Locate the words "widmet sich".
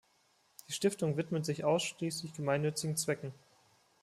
1.15-1.63